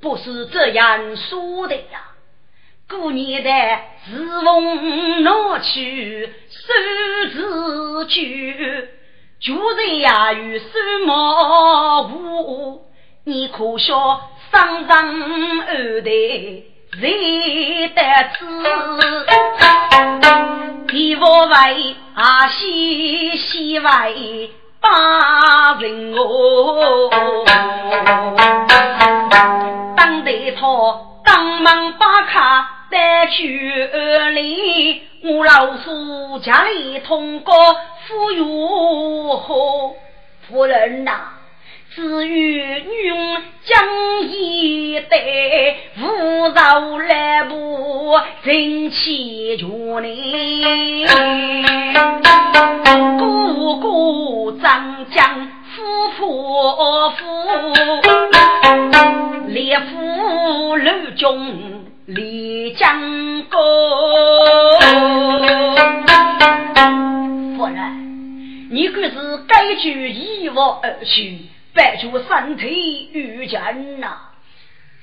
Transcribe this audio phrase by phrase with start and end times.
[0.00, 2.06] 不是这样说的呀。
[2.88, 3.50] 过年的
[4.06, 6.72] 自奉拿去收
[7.32, 8.88] 字句，
[9.40, 10.64] 就在呀与手
[11.06, 12.82] 毛无，
[13.24, 16.10] 你可笑上上二代
[17.00, 18.02] 谁得
[18.34, 18.44] 知？
[20.88, 24.50] 地府为啊西西为
[24.80, 27.08] 八人哦，
[29.96, 30.66] 当得他
[31.24, 32.76] 当门把卡。
[32.90, 37.54] 带去二里，我老叔家里通过
[38.04, 39.94] 夫如何
[40.48, 41.12] 夫人呐，
[41.94, 43.88] 至于女翁将
[44.22, 49.68] 一对，无饶来不人气全
[50.02, 51.06] 你，
[53.20, 55.49] 哥哥张江
[56.00, 57.22] 夫妇夫，
[59.48, 61.84] 列夫刘中。
[62.06, 62.98] 李江
[63.48, 63.60] 公，
[67.56, 69.14] 夫人，你可是
[69.46, 71.38] 该去一往而去，
[71.72, 72.70] 白出三腿
[73.12, 74.29] 遇见呐？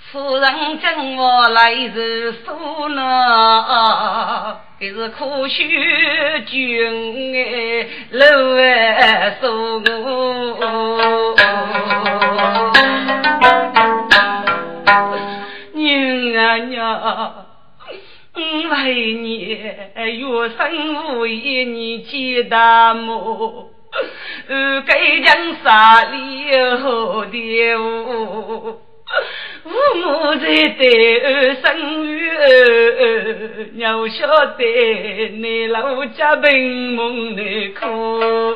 [0.10, 0.88] 夫人叫
[1.22, 5.68] 我来是说呢，也是可惜
[6.46, 8.26] 君哎，老
[8.56, 11.36] 爱说我。
[16.70, 17.46] 娘，
[18.34, 23.72] 为你月生为你接大母，
[24.86, 28.80] 该将啥礼好的物，
[29.68, 30.46] 父母在
[30.78, 32.32] 对生育，
[33.74, 34.26] 娘晓
[34.58, 34.64] 得
[35.30, 37.44] 你老家贫梦的
[37.78, 38.56] 苦。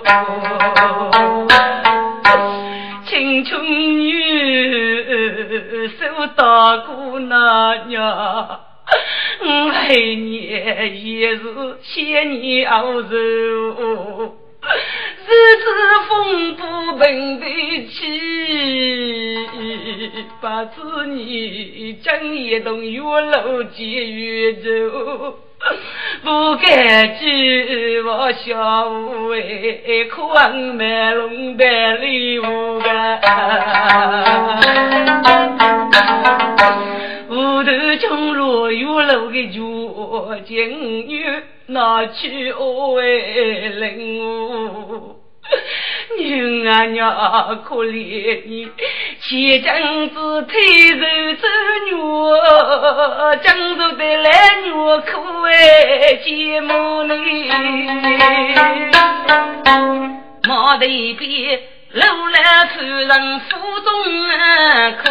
[3.05, 3.61] 青春
[3.99, 4.13] 女，
[5.99, 8.59] 受大姑娘娘，
[9.41, 11.43] 为你也是
[11.83, 13.09] 千年熬寿，
[15.27, 15.63] 日子
[16.09, 16.63] 风不
[16.97, 17.45] 平的
[17.89, 17.95] 起，
[20.41, 24.69] 把子你将一栋月楼接越走。
[26.23, 32.89] 不该寄我小屋哎，可望买龙带礼物个。
[37.29, 37.69] 屋头
[37.99, 41.23] 中落雨落个脚，金女
[41.71, 43.03] 拿去我哎
[43.69, 45.15] 领我。
[46.17, 48.69] 女儿娘可怜你，
[49.21, 51.03] 前阵子推手
[51.41, 51.47] 走
[51.87, 51.91] 女，
[53.41, 53.45] 江
[53.77, 54.29] 州的来
[54.63, 54.69] 女
[55.05, 55.11] 可
[55.43, 55.49] 爱
[56.23, 57.13] 羡慕你。
[60.47, 61.59] 马头边
[61.93, 63.89] 楼来夫人府中
[64.97, 65.03] 客，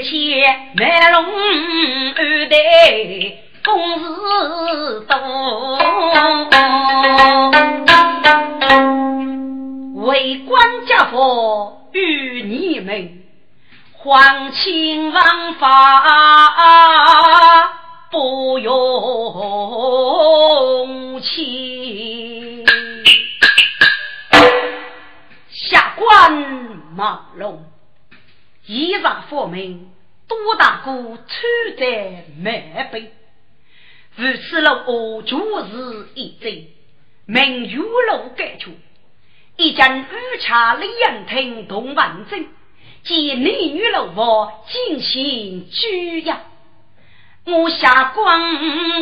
[0.00, 1.24] 钱钱卖龙
[2.14, 2.56] 二代。
[3.64, 4.04] 公事
[5.00, 5.76] 多，
[10.06, 13.24] 为官家父与你们
[13.92, 15.68] 皇亲王法
[18.10, 22.64] 不用情，
[25.50, 26.32] 下官
[26.94, 27.64] 马龙
[28.68, 29.90] 依法佛命，
[30.28, 31.24] 多大哥处
[31.78, 33.10] 在满背。
[34.14, 36.70] 如此路就是一贼，
[37.24, 38.72] 名玉楼改处，
[39.56, 40.04] 一将御
[40.40, 42.46] 茶李阳亭同万镇，
[43.04, 46.42] 见男女楼房进行拘押。
[47.46, 48.52] 我下光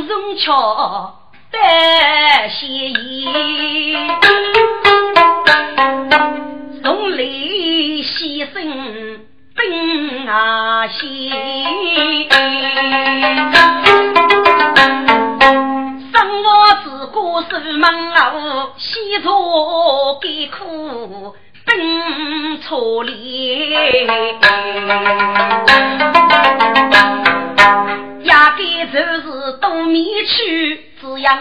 [0.06, 1.58] 荣桥得
[2.50, 3.26] 谢意，
[6.84, 9.18] 送礼牺牲
[9.56, 11.30] 兵啊西。
[16.12, 24.06] 生我自古是门我西坐给苦奔错里，
[28.36, 31.40] 压根就是东面去，只养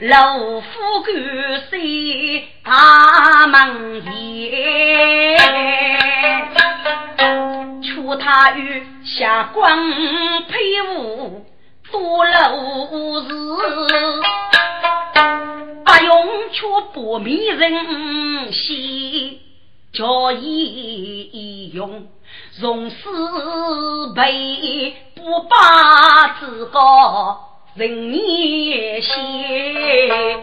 [0.00, 1.14] 老夫干
[1.68, 4.10] 谁大门前，
[7.82, 9.78] 求他与下官
[10.48, 11.44] 配伍。
[11.90, 13.28] 多漏事，
[15.84, 19.38] 不用却不迷人心，
[19.92, 22.06] 叫一用，
[22.60, 22.96] 从此
[24.14, 26.78] 辈不把自个
[27.74, 30.42] 人也先。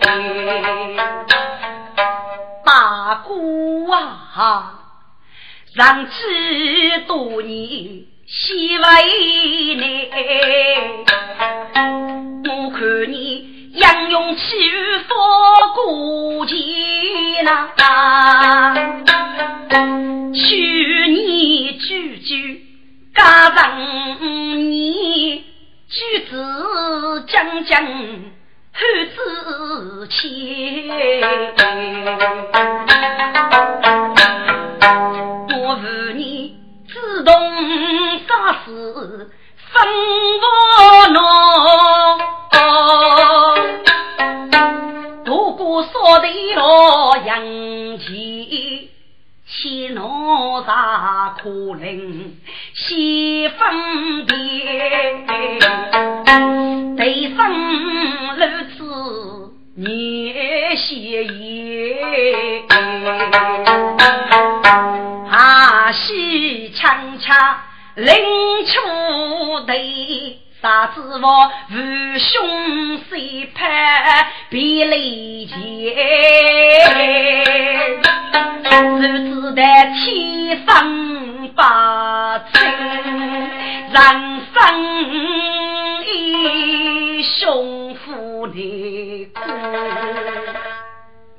[2.65, 4.79] 大姑啊，
[5.75, 8.05] 让知多年。
[8.27, 8.83] 西为
[9.75, 9.85] 难，
[12.45, 12.79] 我看
[13.11, 14.41] 你杨勇气
[15.07, 15.15] 佛
[15.75, 16.57] 过肩
[17.45, 17.69] 呐，
[20.33, 22.65] 去年举举
[23.13, 23.77] 家上
[24.57, 25.43] 你
[25.87, 27.85] 举子将将
[28.71, 28.81] 汉
[29.15, 30.89] 子亲，
[51.79, 52.35] 啥可能
[52.73, 54.35] 西分别？
[56.97, 57.49] 对方
[58.35, 58.41] 如
[58.75, 58.83] 此
[59.75, 62.67] 念谢言，
[65.31, 67.57] 啊西强强。
[67.95, 68.13] 临
[68.65, 68.79] 出
[69.65, 71.75] 队，啥子我父
[72.17, 75.57] 兄谁派别离间？
[79.01, 79.61] 只知得
[79.95, 83.97] 天生八字，人
[84.53, 84.55] 生
[86.05, 89.41] 一兄父的苦，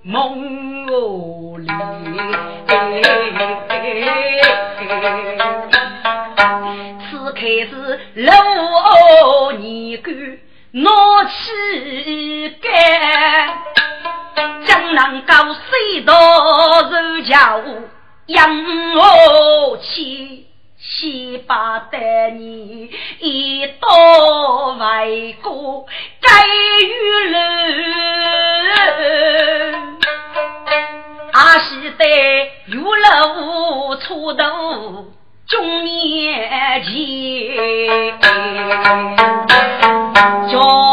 [0.02, 0.86] 梦
[1.56, 1.66] 里。
[7.34, 10.12] 开始老年干，
[10.72, 10.90] 拿
[11.24, 12.68] 起杆，
[14.66, 16.12] 江南高水道
[16.82, 17.62] 如桥，
[18.26, 18.48] 养
[18.94, 20.46] 我去，
[20.78, 23.88] 先把带你一道
[24.78, 25.86] 为过
[26.20, 26.30] 该
[26.86, 26.92] 与
[27.30, 27.38] 人，
[31.32, 32.04] 阿是得
[32.66, 35.06] 有了出头。
[35.48, 38.20] 中年前，
[40.48, 40.89] 叫非是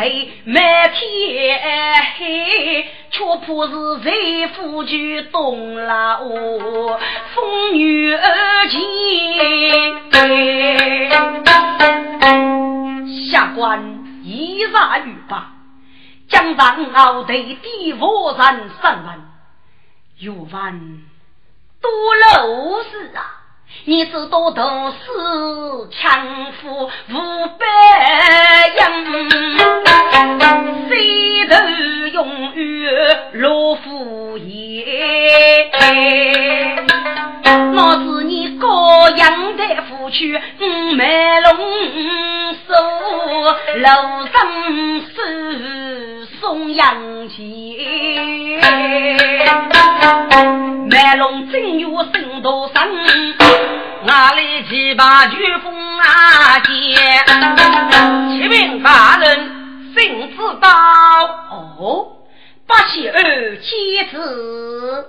[0.00, 0.06] 五头
[0.46, 6.98] 满天黑，却怕是贼夫就动了我
[7.34, 8.68] 风雨而
[13.32, 15.52] 下官一杀欲罢，
[16.28, 19.20] 将上奥队的佛山三万，
[20.18, 20.80] 有万。
[21.82, 23.39] 多陋事啊！
[23.84, 24.96] 你知道都是
[25.90, 27.66] 强夫五百
[28.76, 28.84] 人，
[30.88, 31.54] 谁头
[32.12, 34.84] 永远落敷衍。
[37.72, 41.50] 我是你高阳的夫婿，五梅龙
[42.68, 42.74] 手
[43.76, 43.86] 楼
[44.26, 44.36] 上
[45.14, 47.44] 是送阳钱。
[50.90, 52.82] 麦龙正月生多生，
[54.04, 56.96] 哪里去把秋风啊接？
[58.32, 59.38] 启禀大人，
[59.94, 60.68] 圣旨到
[61.50, 62.06] 哦，
[62.66, 65.06] 八喜二妻子。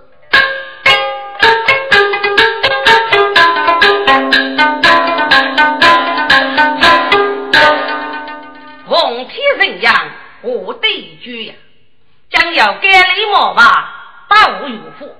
[12.53, 15.15] 要改礼貌吧，把我岳父。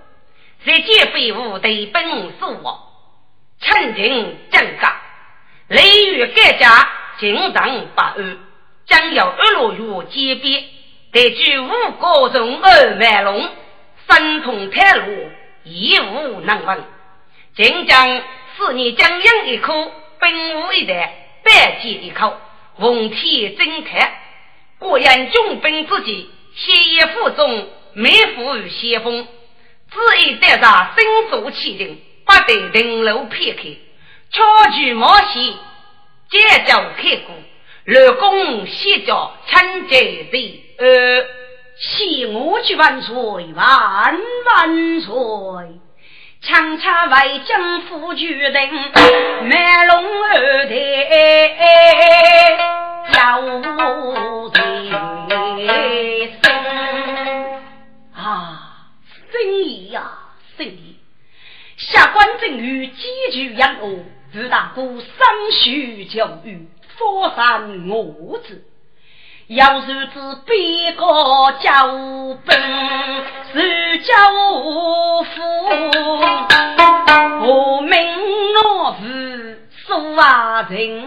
[0.66, 2.80] 在劫匪无对本是我，
[3.60, 4.94] 陈情正刚，
[5.68, 8.38] 雷雨改家，精当不安，
[8.86, 10.64] 将要二落雨结别，
[11.12, 11.68] 得据五
[12.00, 13.50] 个中二万龙，
[14.08, 15.30] 三通太路，
[15.64, 16.84] 一无能闻。
[17.56, 18.22] 今将
[18.58, 22.38] 是你将养一口，本无一代，百劫一口，
[22.80, 24.22] 奉天真开，
[24.78, 26.30] 果然军兵之际，
[26.64, 29.28] 先业负重，没负与先锋。
[29.90, 33.64] 只因带上身手气定，不得停留片刻，
[34.32, 35.54] 巧取冒险，
[36.30, 37.36] 结交开过，
[37.86, 39.98] 立功先叫陈家
[40.32, 41.26] 贼，呃，
[41.78, 45.12] 谢我举万岁，万万岁！
[46.44, 48.92] 强插为将府决定，
[49.44, 50.76] 卖龙二代
[53.14, 54.81] 要人
[59.42, 60.12] 生意呀，
[60.56, 60.98] 生意！
[61.76, 65.02] 下官正欲积聚养恶，自大哥生
[65.52, 68.64] 须教育，佛山我子。
[69.48, 71.04] 要是知别个
[71.60, 72.56] 家务本，
[73.52, 75.42] 是家务夫，
[77.42, 78.00] 我命
[78.64, 81.04] 我是苏啊人，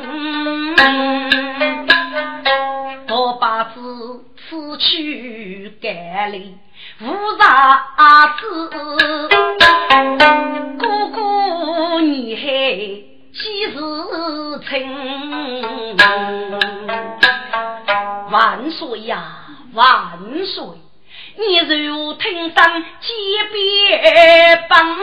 [3.08, 6.56] 我把子此去改里
[7.00, 7.06] 无
[7.38, 7.86] 啥
[8.38, 8.68] 子，
[10.78, 12.42] 哥哥你还
[13.32, 13.74] 几时
[14.64, 14.70] 成？
[18.30, 19.22] 万岁呀，
[19.72, 20.64] 万岁！
[21.36, 23.12] 你如听当街
[23.52, 24.96] 边帮，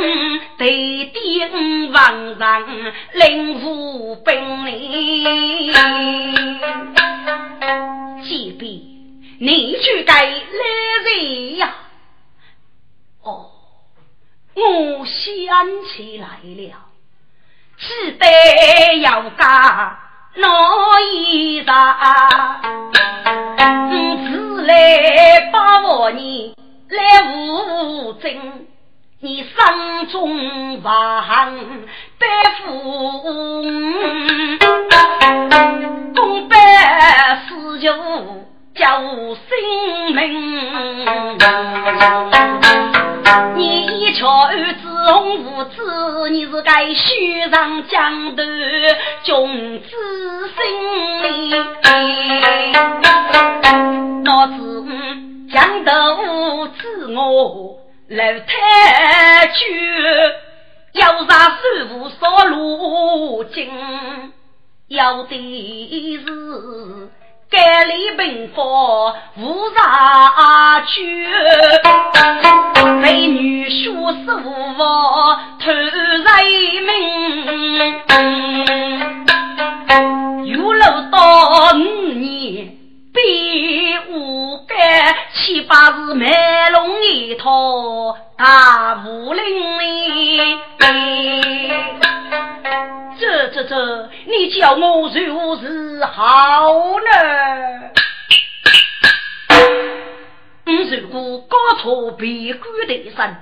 [0.57, 2.63] 对顶王上
[3.15, 5.71] 领武兵哩。
[8.23, 8.90] 街边
[9.43, 10.29] 你去该来
[11.03, 11.73] 人呀？
[13.23, 13.49] 哦，
[14.53, 16.75] 我想起来了，
[17.75, 19.97] 只得要干。
[20.35, 22.61] 哪一场？
[23.57, 26.55] 自来把我你
[26.89, 28.67] 来无证，
[29.21, 31.57] 你山中王
[32.19, 32.27] 得
[32.63, 33.20] 福，
[46.51, 48.43] 是该虚上江头
[49.23, 49.89] 君子
[50.57, 50.61] 心
[51.23, 51.55] 里。
[54.25, 54.85] 老子
[55.51, 57.77] 江头自我
[58.09, 59.53] 来太久，
[60.93, 63.71] 要杀师傅扫路径，
[64.89, 67.11] 要的是。
[67.51, 68.63] 改立兵法
[69.35, 71.27] 无啥去，
[73.01, 74.49] 美女学师傅
[75.59, 76.23] 偷人
[76.87, 76.89] 命，
[80.45, 81.75] 有了到五
[82.13, 82.69] 年
[83.13, 89.43] 比五改，七八是卖弄一套大武林
[89.79, 90.57] 里。
[93.19, 97.91] 这这这，你叫我如何好呢？
[100.65, 103.35] 我如果高错别官的身，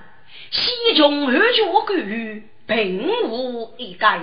[0.52, 4.20] 西穷二角官并无一概，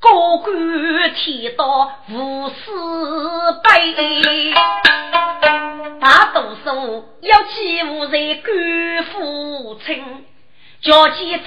[0.00, 2.54] 高官天道无私
[3.62, 4.54] 悲，
[6.00, 10.24] 大多数要欺负在官府亲。
[10.82, 11.42] 叫几次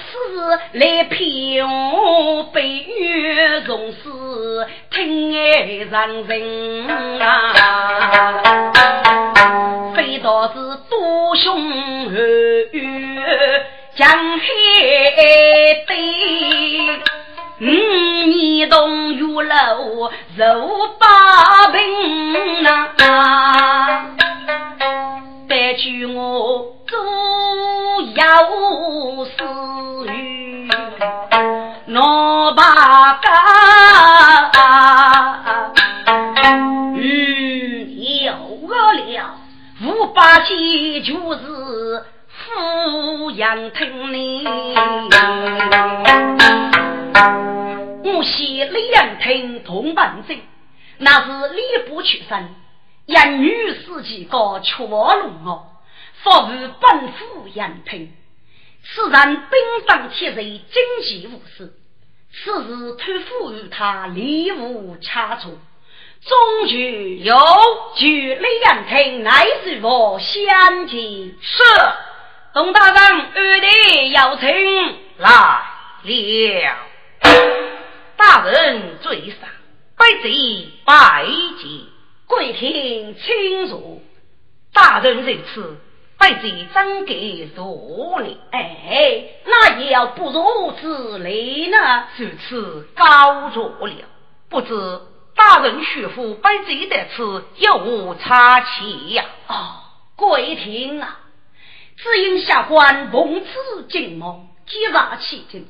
[0.74, 3.98] 来骗我，被冤从事
[4.92, 6.88] 听爱上人
[7.20, 7.52] 啊！
[9.96, 10.54] 非道是
[10.88, 12.14] 多凶恶，
[13.96, 14.46] 江海
[15.88, 15.96] 对，
[17.60, 17.64] 五
[18.26, 20.42] 年东岳楼受
[21.00, 21.06] 八
[43.74, 44.44] 富阳亭里，
[48.04, 50.38] 我写两亭同伴证，
[50.98, 52.54] 那是礼部出身，
[53.06, 55.66] 一女司机高却龙哦。
[56.22, 58.12] 发于本府杨平，
[58.84, 61.74] 此人兵当铁人，经济无事。
[62.32, 65.52] 此时托付于他，礼物差错。
[66.22, 67.36] 终局有
[67.96, 70.98] 据李杨平，乃是我相见。
[70.98, 71.62] 是
[72.54, 74.48] 董大人，二弟要请
[75.18, 75.28] 来
[76.04, 76.76] 了。
[78.16, 79.38] 大人最上，
[79.96, 81.26] 拜贼拜
[81.58, 81.68] 见，
[82.28, 84.00] 跪听清楚。
[84.72, 85.76] 大人在此。
[86.16, 92.04] 拜贼真给若礼，哎，那也要不如之理呢。
[92.16, 93.94] 如此高着了，
[94.48, 95.00] 不知
[95.34, 99.24] 大人学府拜贼的此有无差奇呀？
[99.48, 99.74] 哦，
[100.14, 101.18] 跪听啊，
[101.96, 103.50] 只因下官奉旨
[103.88, 105.66] 进谋，急杀起进，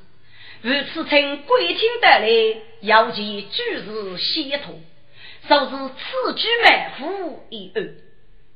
[0.62, 4.81] 如此请贵听得来，要其举事协同，
[5.47, 7.88] 说是此举埋伏一案，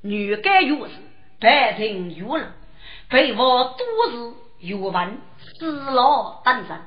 [0.03, 0.93] 女该有事。
[1.41, 2.53] 百姓舆论，
[3.09, 5.19] 被我多日有闻，
[5.61, 6.81] 死老等人，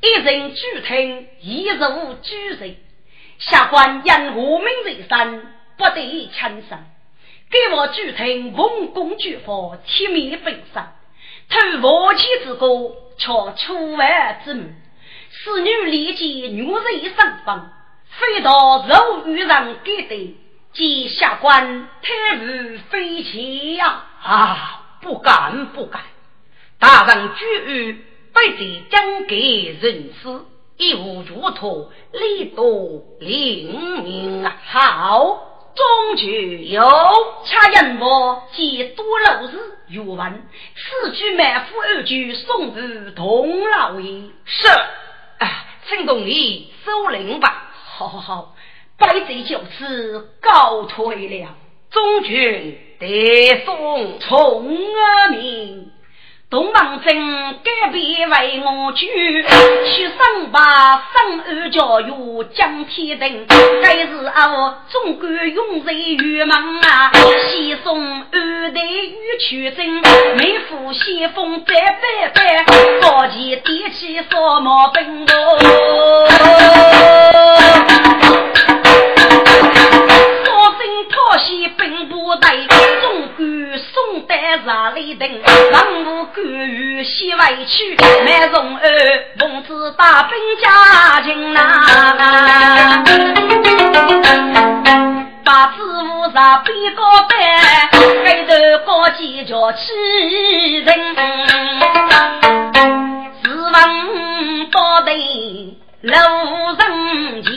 [0.00, 2.76] 一人举听，一如举人。
[3.38, 6.82] 下官因无名在身，不得轻生。
[7.52, 10.82] 给我举听文公举法，铁面本身，
[11.50, 12.66] 偷王妻之歌，
[13.18, 13.26] 却
[13.58, 14.74] 出外之门。
[15.28, 17.70] 使女立即女人身份，
[18.08, 20.36] 非道肉与人给的，
[20.72, 24.02] 即下官太无非起呀！
[24.22, 26.00] 啊，不敢不敢！
[26.78, 27.92] 大人举语，
[28.32, 30.46] 不得将给人死，
[30.78, 34.50] 一无如托，力多灵明！
[34.64, 35.51] 好。
[35.74, 36.82] 终局有
[37.44, 44.30] 恰人我及多老日语文，此句满腹二句送至童老爷。
[44.44, 44.68] 是，
[45.38, 47.70] 哎，请同你收领吧。
[47.74, 48.54] 好好好，
[48.98, 51.54] 百岁就此告退了。
[51.90, 55.91] 中军得送从阿明。
[56.52, 57.14] 东王镇
[57.64, 63.46] 改变为我主，去生把生儿教育江天定，
[63.82, 67.10] 该是我总管永在玉门啊，
[67.48, 67.98] 西送
[68.30, 70.02] 二代与取真，
[70.36, 72.66] 每副先锋再拜拜，
[73.00, 75.58] 高前点起扫毛兵哦。
[84.82, 88.82] 代查理等，任务干预西外区，满从儿
[89.38, 91.60] 奉旨大兵加进呐，
[95.44, 97.38] 把子务上比高班，
[98.24, 99.92] 盖头高几叫起
[100.78, 101.14] 人，
[103.44, 106.12] 自问到底路
[106.76, 107.52] 人情。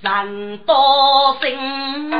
[0.00, 2.10] 人多心，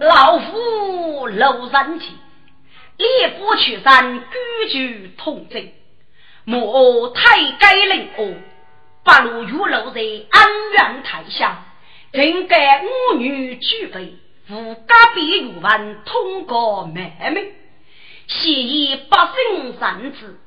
[0.00, 2.08] 老夫楼人前，
[2.96, 5.68] 烈火取山，居居同证。
[6.44, 8.34] 莫太该令哦，
[9.04, 11.64] 八路玉楼在安远台下，
[12.12, 14.14] 正该五女举杯，
[14.50, 17.54] 无家别玉文通过妹妹。
[18.26, 20.38] 现以百姓仁子，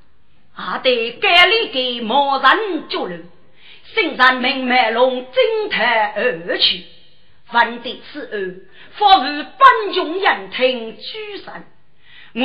[0.58, 3.30] 还得改立给某人救人，
[3.94, 6.84] 身上明脉龙惊叹而去。
[7.54, 8.56] 闻得此案，
[8.94, 11.64] 发如本穷人听举神。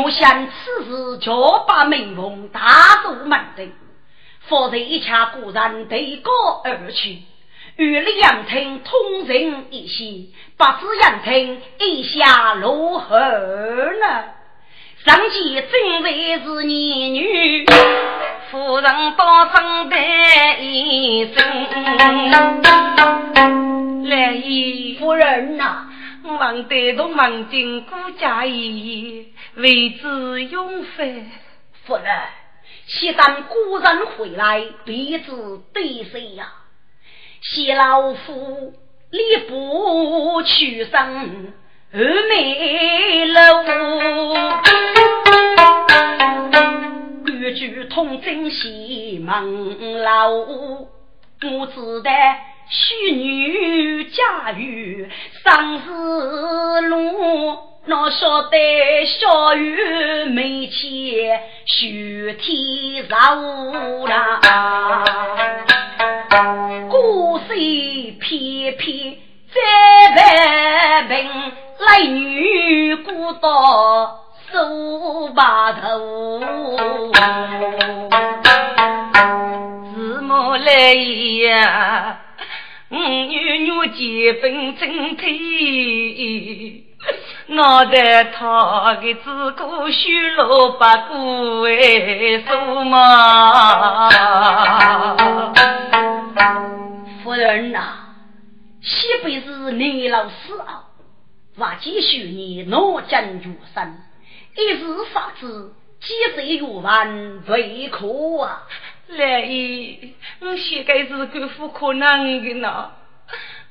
[0.02, 3.72] 我想此事就把名风大做门庭，
[4.42, 6.30] 否则一切故人对高
[6.64, 7.22] 而去。
[7.76, 14.24] 与两听通人一些，不知杨听意下如何呢？
[15.04, 17.66] 上前正为是你女，
[18.52, 19.96] 夫人多生的
[20.60, 21.42] 一生。
[24.08, 25.88] 来意夫人呐，
[26.38, 31.24] 望得同望进顾家意，为之永飞。
[31.84, 32.06] 夫人，
[32.86, 35.32] 先等故人回来，必知
[35.74, 36.46] 对谁呀？
[37.40, 38.72] 谢老夫
[39.10, 41.54] 礼不屈身。
[41.94, 43.62] 二妹楼，
[47.22, 50.88] 规矩通真西门楼。
[51.42, 55.06] 我只待许女嫁与
[55.44, 58.56] 上日路，哪晓得
[59.04, 63.34] 小雨没钱，许天绕
[64.06, 64.40] 啦。
[66.88, 67.44] 故事
[68.18, 69.14] 偏偏
[69.52, 69.60] 在
[70.16, 71.52] 外平。
[71.92, 76.40] 来女孤岛手把头，
[79.94, 82.18] 自母来呀，
[82.88, 86.86] 五女女结婚真体，
[87.48, 94.10] 脑袋套个自古修罗八股为什么？
[97.22, 97.80] 夫人呐，
[98.80, 100.84] 西北是你老四啊。
[101.56, 103.98] 瓦继续你脑筋如生，
[104.56, 108.06] 一时发子几岁月完为可
[108.40, 108.62] 啊！
[109.08, 112.92] 来意，我现在是个不可能的呢。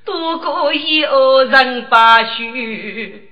[0.05, 3.29] 多过以后人把许，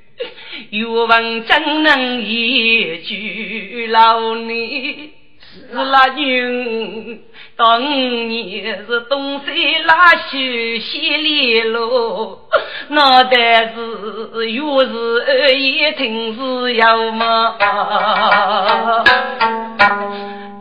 [0.71, 5.13] 岳文怎能一句老你？
[5.71, 7.21] 是拉女，
[7.55, 7.81] 当
[8.27, 9.47] 年是东山
[9.85, 10.37] 拉修
[10.81, 12.39] 西里路，
[12.89, 17.55] 那但是越是二爷听是要么？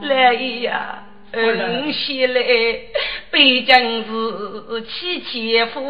[0.02, 2.40] 来呀，嗯，西来，
[3.30, 5.80] 北京是妻妻父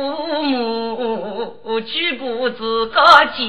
[0.43, 3.03] 母，举步自高
[3.37, 3.47] 见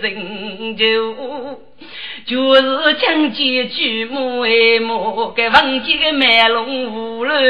[0.00, 1.12] 人就，
[2.24, 7.42] 就是将见举目爱慕，给房间的麦龙无乱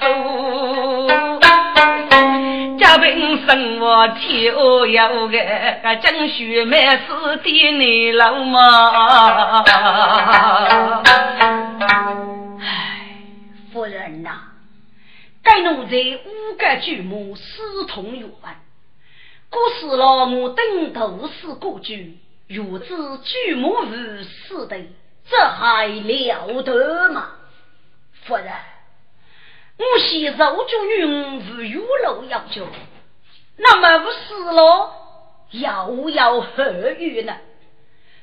[0.00, 1.08] 说。
[2.78, 5.38] 家贫生活天下有个，
[6.00, 9.64] 江雪满是的你老嘛。
[13.78, 14.40] 夫人呐，
[15.40, 15.92] 该奴才
[16.24, 18.52] 五个举目思痛有闻，
[19.50, 22.88] 故事老母等都是过句，如知
[23.18, 24.76] 举目如死的，
[25.30, 27.30] 这还了得吗？
[28.24, 28.46] 夫人。
[29.76, 32.66] 我系肉主云无有路要求，
[33.58, 34.92] 那么我死了
[35.52, 37.36] 又要何语呢？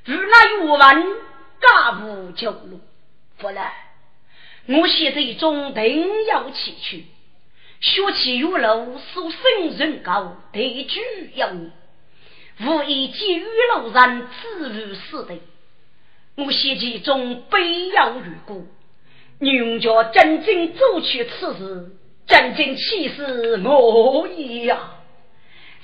[0.03, 0.79] 如那玉文
[1.61, 2.81] 家无救路，
[3.37, 3.63] 夫人，
[4.67, 7.05] 我现在中定要起去，
[7.79, 10.99] 学起玉楼所生人高，对举
[11.35, 11.71] 要你，
[12.61, 15.35] 无意见玉楼人自如死的，
[16.37, 18.67] 我现其中悲要如故。
[19.39, 21.91] 女家真正做去此事，
[22.25, 24.27] 真正气死我
[24.65, 24.79] 呀！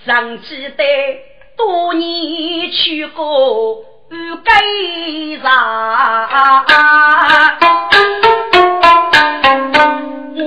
[0.06, 0.84] 尚记得
[1.58, 6.66] 多年去过御街上，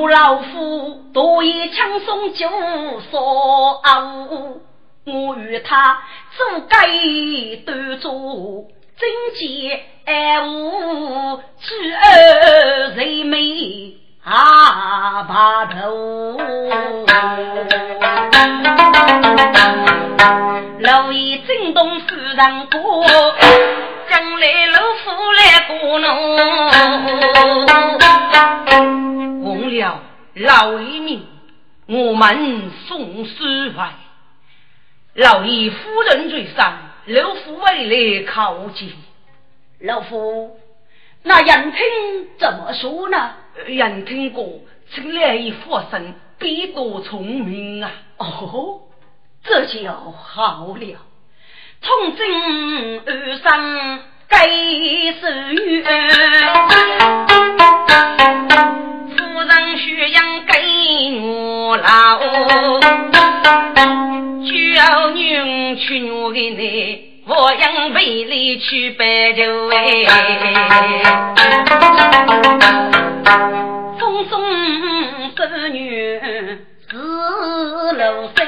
[0.08, 2.48] 老夫多言轻松就
[3.10, 3.80] 说
[5.04, 6.02] 我与他
[6.36, 8.64] 做街端坐。
[8.96, 16.38] 真见爱无知儿人美阿爸头，
[20.78, 23.04] 老爷震动夫人过，
[24.08, 26.04] 将来老夫来过侬。
[29.80, 30.02] 忘了
[30.34, 31.26] 老爷命，
[31.86, 33.44] 我们送书
[33.76, 33.94] 来，
[35.14, 36.90] 老爷夫人最上。
[37.06, 38.90] 老夫为来靠近，
[39.80, 40.58] 老夫
[41.22, 43.34] 那人听怎么说呢？
[43.66, 44.60] 人听过，
[44.90, 47.92] 请来一佛生，必多聪明啊！
[48.16, 48.84] 哦，
[49.42, 50.98] 这就好了。
[51.82, 54.02] 从今而生
[67.84, 69.76] 我养为里去摆酒哎。
[74.00, 74.42] 风送
[75.34, 76.58] 织女是
[77.92, 78.40] 楼生，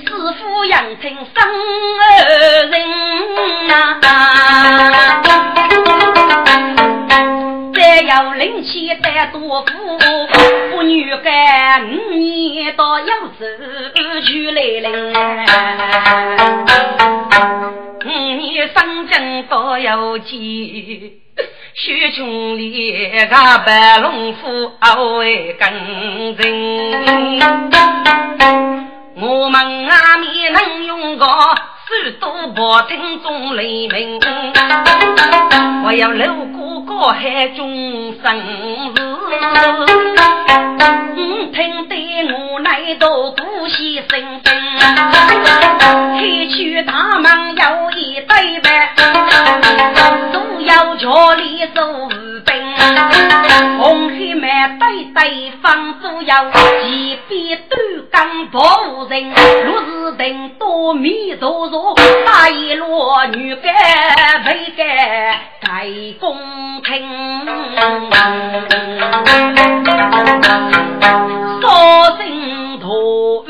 [0.00, 0.04] 师
[0.40, 1.32] 傅养成生
[2.00, 2.10] 儿
[2.66, 2.74] 人
[3.68, 3.70] 呐。
[7.72, 9.70] 再要灵气得多福。
[10.72, 12.91] 不女干五年到扬州去
[14.82, 14.90] 来，
[18.04, 20.28] 五年上京到有钱，
[21.74, 25.72] 许穷里个白龙夫二位跟
[26.34, 27.40] 人，
[29.20, 31.26] 我们阿面能用个。
[32.04, 34.18] 许多薄听众雷鸣，
[35.84, 38.40] 我要路过高海中生
[38.96, 39.02] 事。
[41.52, 41.94] 听得
[42.32, 46.18] 我来到古稀声声，开
[46.54, 48.94] 去大门有一对白，
[50.32, 52.08] 都要家里做
[52.44, 52.52] 兵，
[53.78, 57.76] 红黑满对对方都要几边都
[58.10, 59.32] 刚保人，
[59.64, 61.94] 若是等多米多少。
[62.26, 63.70] 大一罗女该
[64.46, 65.86] 为该该
[66.18, 66.36] 公
[66.82, 66.90] 平，
[71.62, 73.44] 少心多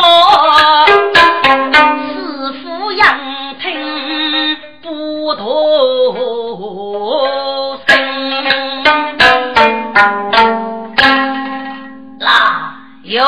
[0.00, 0.06] 多，
[0.86, 3.04] 师傅养
[3.60, 3.68] 听
[4.82, 6.14] 不多
[7.86, 7.88] 声，
[12.18, 13.24] 啦有。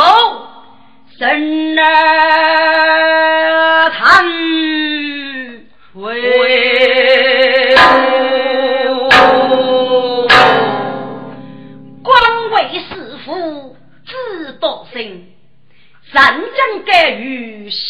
[1.23, 1.83] 人儿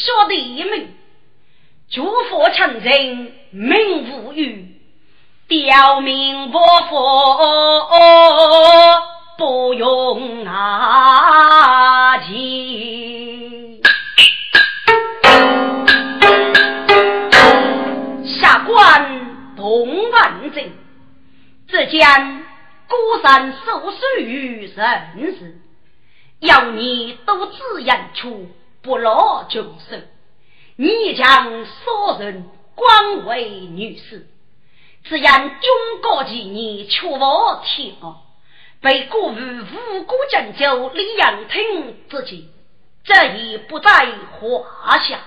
[0.04, 0.92] 说的一门，
[1.88, 4.80] 诸佛成真命无语，
[5.46, 6.58] 刁民不
[6.90, 7.38] 佛
[9.38, 13.80] 不用拿钱。
[18.24, 20.68] 下官同万正，
[21.68, 22.44] 只见
[22.88, 25.60] 孤山守岁于人世，
[26.40, 28.48] 要你都自然出。
[28.82, 30.02] 不落众生。
[30.76, 34.26] 你将所人光为女士，
[35.04, 37.18] 只因中国几年却无
[37.64, 38.16] 天恶，
[38.80, 42.48] 被辜于无辜拯救李阳亭之际，
[43.04, 43.90] 这已不在
[44.40, 45.20] 话下。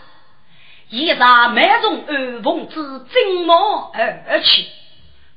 [0.90, 2.76] 一杀满中二凤之
[3.12, 4.66] 金毛而去，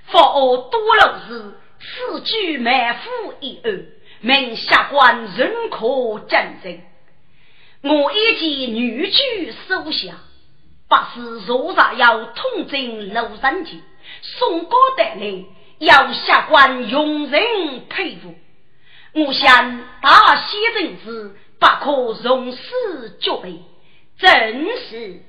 [0.07, 3.87] 佛恶多了是此举满腹一案，
[4.21, 6.81] 命下官人可见证。
[7.89, 10.15] 我一见女婿手下，
[10.89, 12.81] 不是如啥要统征
[13.15, 13.81] 庐山去，
[14.23, 15.45] 送高带来，
[15.79, 18.35] 要下官用人佩服。
[19.15, 23.59] 我想大西政事不可容死绝备，
[24.19, 24.29] 正
[24.77, 25.23] 是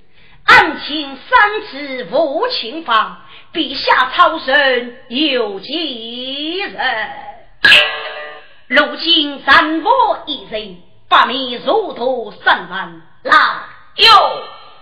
[0.43, 7.09] 案情三次无情法，陛下超生有几人？
[8.67, 10.88] 如今三我一人。
[11.09, 13.35] 把你如土三万，来
[13.95, 14.07] 哟！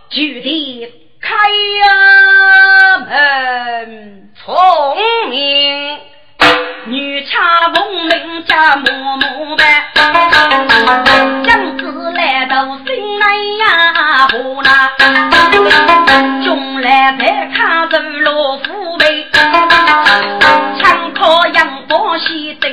[0.09, 0.85] 举地
[1.21, 1.35] 开
[2.99, 4.53] 门，聪
[5.29, 5.97] 明
[6.87, 9.63] 女茶奉命家默默办，
[11.45, 12.85] 将子来到心
[13.19, 13.25] 内
[13.59, 14.69] 呀，不那
[16.43, 19.27] 中来再看着罗富贵，
[20.81, 22.66] 参考杨宝喜真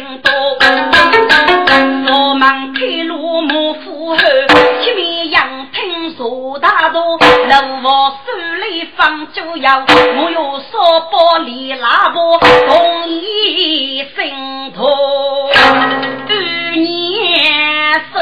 [6.94, 8.30] 说大道，路房手
[8.62, 14.86] 里放酒药，我有烧包里拉包，同一心头
[16.28, 16.34] 二
[16.76, 18.20] 年收，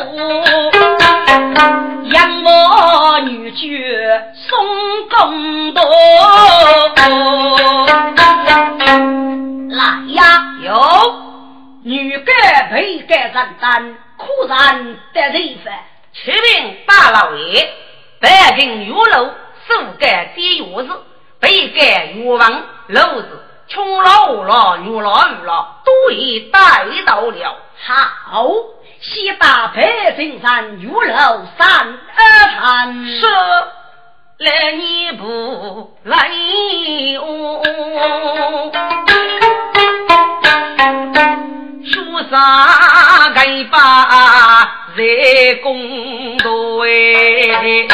[2.15, 4.67] 养我女婿送
[5.11, 5.83] 公道。
[9.69, 10.23] 来呀，
[10.63, 10.73] 有
[11.83, 15.71] 女该配该承担，苦然得人分。
[16.15, 17.69] 启禀大老爷，
[18.23, 19.31] 北京玉楼
[19.67, 20.95] 数盖的院子，
[21.41, 26.61] 北盖玉房楼子，穷老老、女老女老都已带
[27.05, 27.57] 到了。
[27.85, 28.47] 好，
[29.01, 33.27] 西大北京山玉楼三二堂，是
[34.39, 36.31] 来你不来
[37.19, 37.61] 哦。
[41.93, 44.79] 书上给把。
[44.95, 46.51] 在公道
[46.85, 47.87] 哎，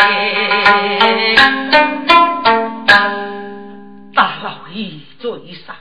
[4.12, 5.30] 大老爷嘴
[5.64, 5.76] 上，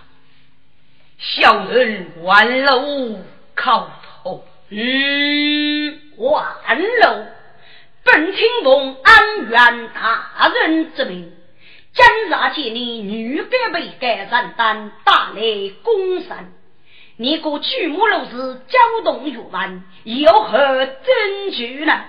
[1.17, 3.19] 小人万楼
[3.55, 3.87] 叩
[4.23, 4.45] 头。
[4.69, 6.45] 嗯，万
[7.01, 7.25] 楼，
[8.03, 11.33] 本听奉安源大人之命，
[11.95, 15.41] 今日见你女该被该承担，打来
[15.81, 16.51] 公山。
[17.19, 21.99] 你个曲目楼是交动玉文，有何证据呢？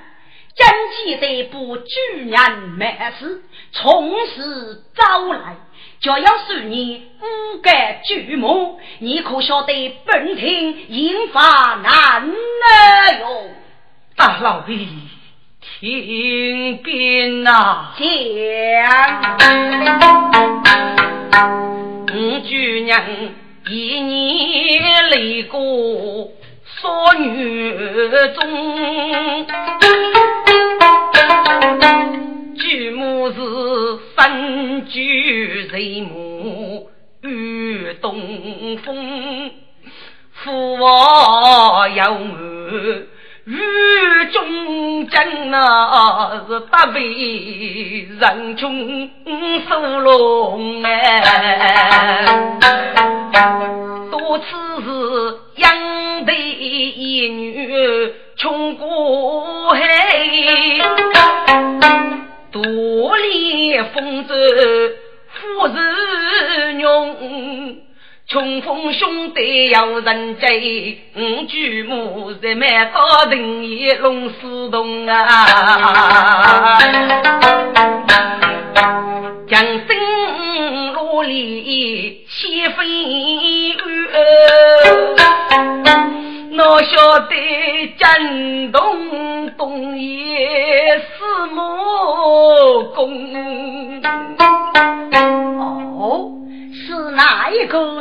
[0.54, 0.68] 将
[1.04, 3.42] 记得不举人满事，
[3.72, 5.56] 从实招来，
[6.00, 7.26] 就要受你不
[7.62, 12.34] 该举目，你可晓得本庭刑法难了
[13.20, 13.50] 哟？
[14.14, 14.88] 大老爷，
[15.80, 17.94] 听兵呐！
[17.96, 18.04] 讲，
[22.14, 23.47] 五举人。
[23.70, 25.58] 一年来过
[26.80, 27.76] 少女
[28.34, 29.46] 中，
[32.56, 33.36] 举目是
[34.16, 36.88] 三举人目
[37.20, 39.50] 遇东风，
[40.32, 42.16] 父王有我
[43.48, 49.10] 雨中争啊是八辈人穷
[49.66, 52.26] 收拢哎。
[54.10, 54.44] 多次
[54.84, 54.90] 是
[55.56, 59.80] 养的一女穷过海，
[62.52, 62.60] 独
[63.16, 64.34] 立风舟
[65.32, 67.16] 富人用，
[68.28, 76.78] 穷风兄弟要人追，五举母在满高人也龙似洞啊，
[79.48, 82.26] 将生路里。
[82.28, 83.78] 七分雨，
[86.58, 87.34] 我晓得
[87.96, 93.08] 震动东野是魔公。
[95.98, 96.30] 哦，
[96.72, 97.97] 是哪一个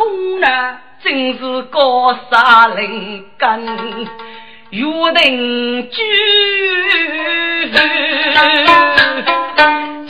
[0.00, 0.78] 公呢？
[1.02, 3.66] 正是高沙灵根
[4.70, 6.02] 约定居。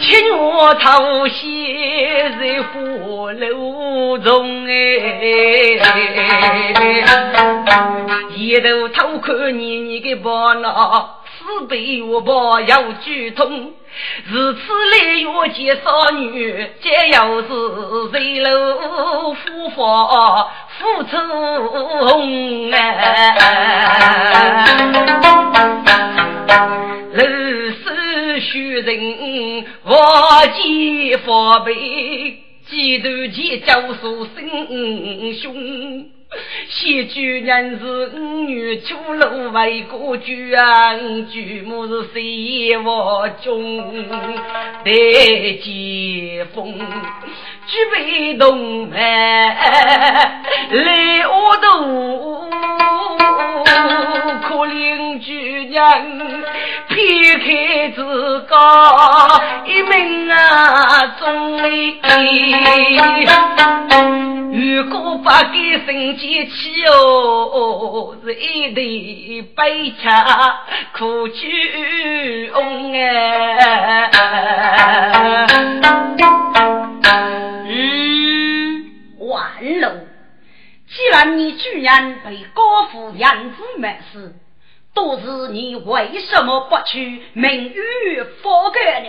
[0.01, 4.71] 听我头先在火炉中哎，
[8.35, 11.20] 一头偷看你你个把那
[11.51, 13.73] 慈悲我把要举通，
[14.27, 14.61] 如此
[14.93, 17.49] 来月见少女，皆要是
[18.13, 19.83] 谁楼夫妇
[20.79, 21.17] 付出
[22.07, 23.35] 红哎。
[27.13, 27.21] 如
[27.73, 31.75] 是虚人，我见佛悲，
[32.69, 36.20] 几度见教书生兄。
[36.71, 43.93] 先主人是五女出路为国举案，举母是谁我中
[44.85, 44.93] 待
[45.61, 46.73] 接风，
[47.67, 48.97] 举杯动脉
[50.71, 52.49] 来我度，
[54.47, 55.33] 可怜主
[55.73, 56.45] 人
[56.89, 58.55] 撇开自家
[59.67, 61.61] 一命啊，中
[64.53, 70.61] 如果不给生气气哦，是一对悲茶
[70.93, 71.35] 苦酒
[72.93, 74.11] 哎。
[77.67, 79.95] 嗯，完了。
[80.87, 84.35] 既然你居然被高府养子没事，
[84.93, 89.09] 都是你为什么不去名誉佛格呢？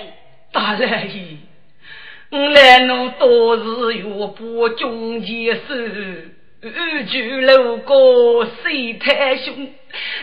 [0.53, 1.39] 大人
[2.29, 6.69] 我来路多是有把军前事，二
[7.05, 9.67] 舅路过水太凶，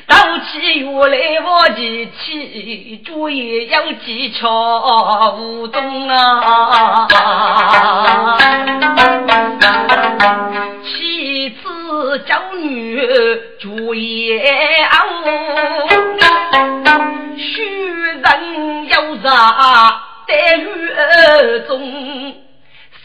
[0.06, 7.08] 到起月来我记起，主也有技巧无踪啊。
[10.84, 13.04] 妻子叫女
[13.58, 14.38] 主也
[14.92, 14.98] 傲，
[17.36, 20.04] 虚人有诈。
[20.28, 20.68] 在雨
[21.66, 22.34] 中，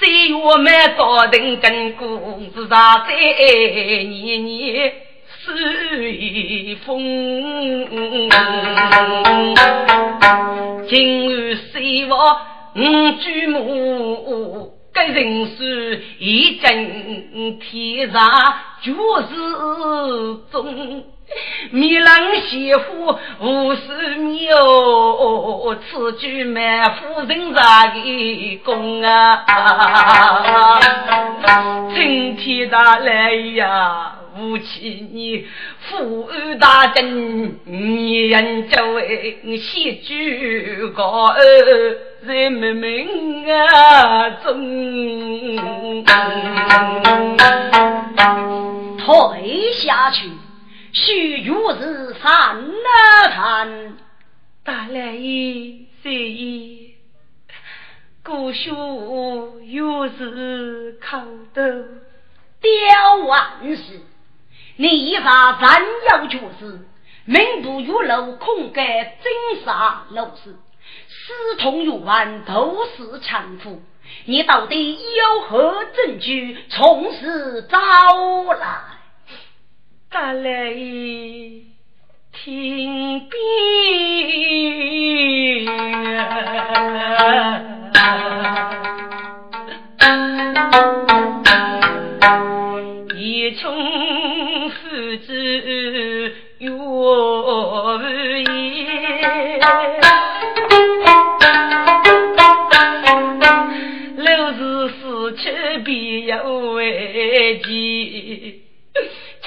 [0.04, 3.16] 岁月满早灯跟故事啥在
[4.04, 4.94] 年年
[5.46, 7.00] 随风。
[10.90, 12.38] 今日虽我
[12.76, 18.30] 五举母，该人是一阵天上
[18.82, 19.30] 就是
[20.52, 21.06] 中。
[21.72, 24.58] 米郎媳妇无事妙，
[25.76, 29.46] 此举满腹人咋的功啊？
[31.96, 35.48] 今天大来呀，夫妻你
[35.80, 41.36] 富二大等，你人这位喜举高儿
[42.28, 43.08] 在门门
[43.50, 45.64] 啊中，
[48.98, 50.30] 退下去。
[50.96, 53.98] 须如是三了看，
[54.64, 56.94] 大来一随意，
[58.24, 61.18] 姑叔又是口
[61.56, 61.62] 头
[62.62, 64.02] 刁万事，
[64.76, 66.86] 你依法三要就是，
[67.26, 70.56] 名不如楼空盖真杀楼事，
[71.08, 73.82] 私通入万都是强夫，
[74.26, 77.80] 你到底有何证据从实招
[78.54, 78.93] 来？
[80.14, 80.72] 大来
[82.32, 83.40] 听兵，
[93.18, 95.34] 一穷夫子
[96.60, 98.00] 月无
[98.38, 99.60] 言，
[104.18, 104.60] 老是
[104.90, 105.44] 死去
[105.84, 106.38] 必有
[106.74, 107.83] 危机。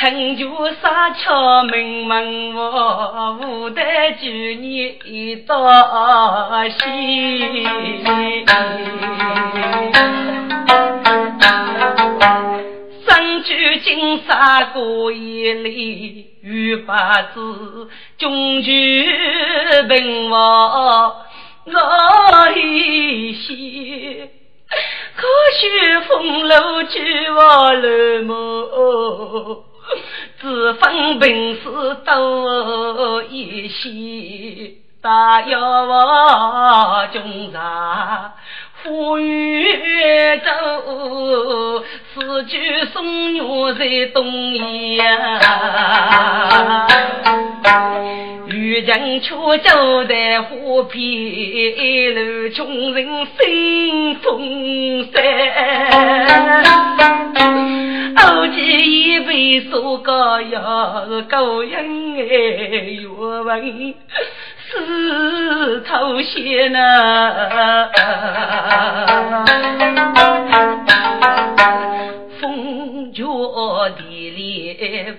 [0.09, 0.47] 成就
[0.81, 3.83] 沙桥门门我无得
[4.13, 4.29] 救
[4.61, 8.47] 你一道心。
[13.05, 19.05] 身居金沙过一里，遇八字终局
[19.89, 21.17] 平我
[21.65, 24.31] 我一些。
[25.17, 25.27] 可
[25.59, 25.67] 惜
[26.07, 29.65] 风楼去我楼梦。
[30.41, 31.63] 只分平时
[32.05, 38.35] 多一些，大要我中茶，
[38.87, 39.66] 富裕
[40.45, 41.82] 走，
[42.14, 43.43] 四句送月
[43.74, 44.55] 在东
[44.95, 45.05] 阳。
[48.49, 55.20] 渔人却走在河边，路穷人心风山。
[58.24, 61.74] 偶记一杯苏高要是高人
[62.20, 62.22] 哎，
[63.01, 63.95] 越闻
[64.69, 67.89] 是头些呢，
[72.41, 73.23] 风脚
[73.91, 75.14] 地裂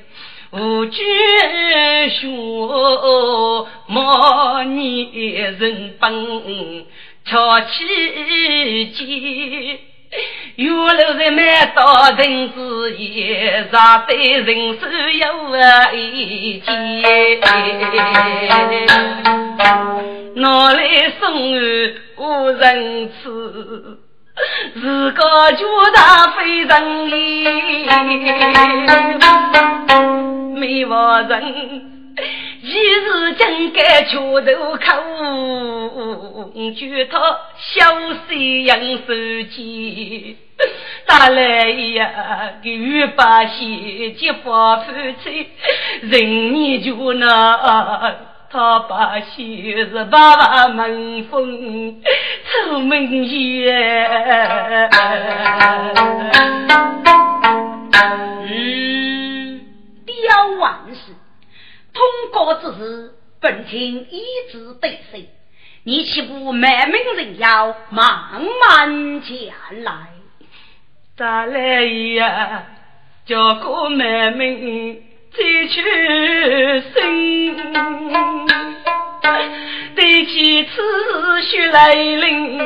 [0.51, 1.01] 无惧
[2.09, 2.27] 雪，
[3.87, 6.85] 莫逆人本，
[7.25, 9.79] 巧起劲。
[10.55, 11.83] 原来在满道
[12.17, 15.25] 人之言，上对人手有
[15.93, 16.65] 一件，
[20.35, 20.81] 拿来
[21.19, 21.51] 送
[22.17, 23.97] 无人吃，
[24.75, 25.99] 自个觉得
[26.37, 27.11] 非常意，
[30.55, 31.33] 没话人。
[32.63, 37.19] 一日竟该桥头口，举他
[37.57, 37.85] 小
[38.27, 39.13] 水养手
[39.51, 40.35] 机，
[41.05, 44.91] 打来呀个雨把鞋，结发夫
[45.23, 45.47] 妻，
[46.01, 48.15] 人你就那
[48.57, 53.71] 他把鞋子把把门风，出门也。
[58.49, 59.61] 嗯，
[60.07, 61.13] 刁万事。
[61.93, 62.03] 通
[62.33, 65.29] 过之事，本卿一直对谁？
[65.83, 69.53] 你岂不满门人要慢慢前
[69.83, 69.93] 来？
[71.15, 72.63] 咋来呀？
[73.27, 75.03] 叫个满门
[75.37, 75.75] 再去
[76.95, 76.97] 生，
[79.95, 80.81] 对起此
[81.43, 82.59] 血来临，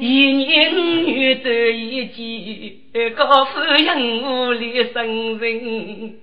[0.00, 0.76] 一年五
[1.08, 2.84] 月得一季。
[3.16, 6.14] 高夫人屋里生人，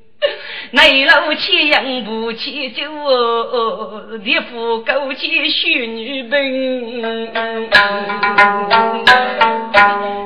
[0.72, 2.84] 内楼起养不起酒，
[4.24, 7.04] 地府勾结许女兵，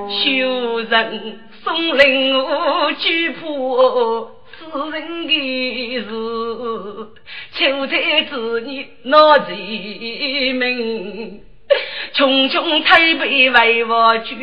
[0.09, 6.05] 修人送灵屋举破私人的事，
[7.53, 8.61] 求财子？
[8.61, 11.41] 女闹财命，
[12.13, 14.35] 穷穷太悲为我绝。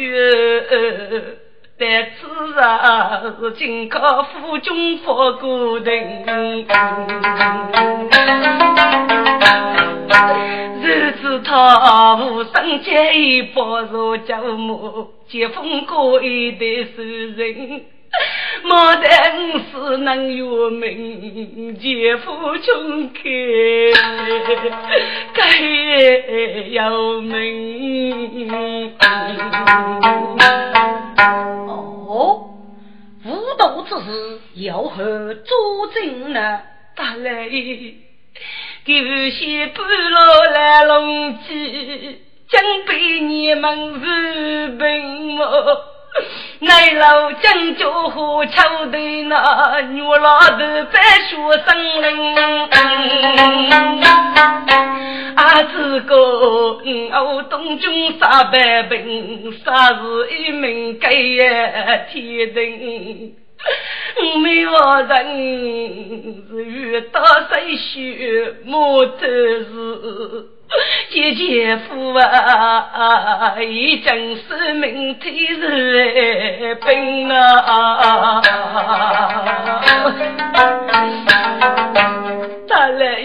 [1.78, 6.66] 但此上是金科府军法固定，
[11.58, 17.84] 啊无生结一包入家母，结婚过一代熟人，
[18.62, 23.20] 莫待五十能有命，姐夫穷开
[25.32, 25.58] 该
[26.68, 28.92] 有命。
[31.68, 32.50] 哦，
[33.24, 36.60] 无道之事有何作证呢？
[36.94, 37.14] 大
[38.86, 40.16] 来，有些半路
[40.54, 45.84] 来龙记，将被你们日本我。
[46.60, 50.56] 内老将就和桥对那女老头
[50.90, 52.34] 白雪生灵，
[55.34, 56.16] 啊这个
[57.22, 63.34] 我东军杀百兵，杀是一名盖天定。
[64.42, 70.46] 没我人是遇到谁血莫头是。
[71.10, 78.42] 姐姐夫啊，已经是明天日本啊！
[82.66, 83.22] 大来，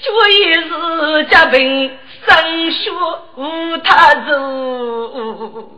[0.00, 1.90] 这也是家贫
[2.26, 2.90] 上学
[3.36, 4.34] 无他做，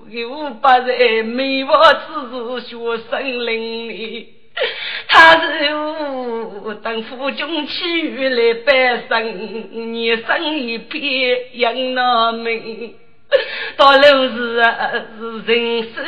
[0.08, 2.76] 有八人没我只是学
[3.10, 4.34] 生邻里。
[5.06, 5.74] 他是
[6.64, 8.72] 我等父君起雨来拜
[9.08, 12.94] 神，你生一片养那命。
[13.76, 16.00] 到了时啊，是人手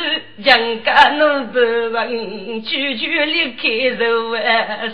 [0.43, 4.39] 强干奴不问，句句离开手啊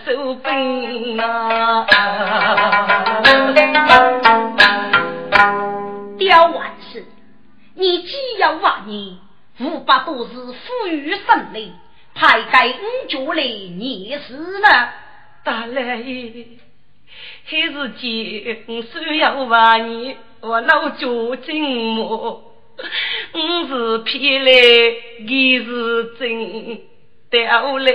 [0.05, 1.87] 手本啊。
[6.27, 7.05] 刁万事，
[7.75, 9.17] 你既要万年，
[9.61, 11.71] 五百多日富裕胜利。
[12.13, 14.89] 还该五角来念诗呢，
[15.45, 16.03] 大来，
[17.45, 22.43] 还是见虽要万年，我老脚筋磨。
[23.31, 24.51] 我是骗来，
[25.25, 26.81] 你是真。
[27.29, 27.91] 调来，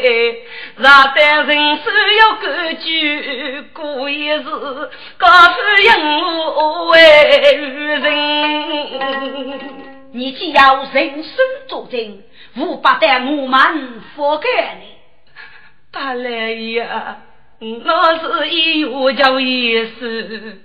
[0.77, 1.83] 让单人手
[2.21, 4.43] 要规矩，过一日，
[5.17, 5.89] 高夫人
[6.89, 6.95] 为
[8.01, 9.61] 人。
[10.13, 11.33] 你既要人生
[11.69, 12.23] 作证。
[12.59, 14.47] 五百担我们佛给
[14.79, 14.85] 你，
[15.91, 17.23] 大来呀，
[17.59, 20.61] 那是一月叫一时，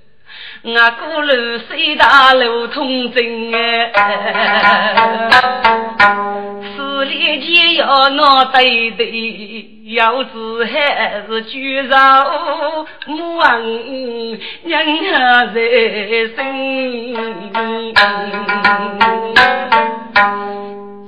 [0.64, 3.92] 我过路水大路通真哎，
[6.76, 11.96] 四里街要闹对对，要是还是举手
[13.38, 13.62] 望
[14.64, 14.76] 人
[15.14, 15.60] 儿在
[16.36, 16.38] 身，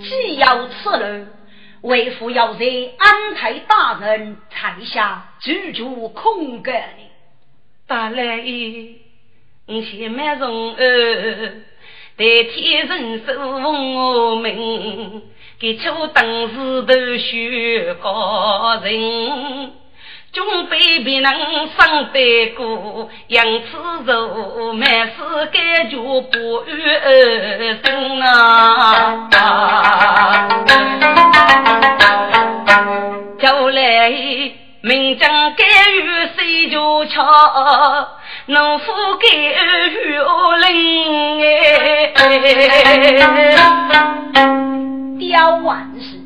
[0.01, 1.25] 既要此楼，
[1.81, 2.65] 为父要在
[2.97, 7.09] 安泰大人台下居住空格里。
[7.87, 8.37] 大来
[9.69, 11.53] 一，你先买从儿，
[12.17, 15.21] 代替人守我命。
[15.59, 19.71] 给出当时都学高人，
[20.31, 21.31] 总被别人
[21.77, 23.67] 伤得过，杨子
[24.05, 29.29] 柔满是感觉不安生啊！
[33.39, 34.09] 就来
[34.81, 37.21] 名将甘于谁就巧，
[38.49, 39.29] 农夫甘
[39.91, 42.13] 于恶灵哎。
[45.19, 46.17] 刁万事，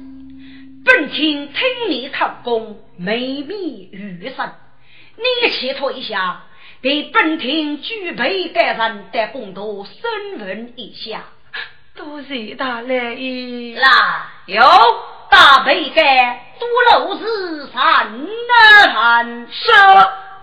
[0.85, 4.51] 本听听你讨功，美名玉神，
[5.17, 6.43] 你且退下，
[6.81, 11.25] 给本听举杯感人，得公道审问一下。
[11.93, 13.85] 多谢大来意，来
[14.45, 14.61] 有
[15.29, 17.81] 大杯盖，多漏子三
[18.93, 19.71] 坛，是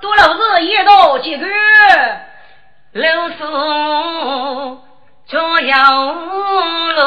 [0.00, 1.46] 多漏子一道几个，
[2.92, 4.80] 六叔。
[5.28, 5.76] 捉妖
[6.96, 7.04] 龙，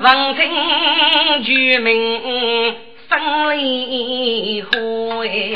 [0.00, 0.44] 王城
[1.42, 2.76] 居民
[3.08, 5.52] 生离灰，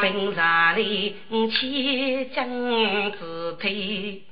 [0.00, 4.22] 平沙里千金子推，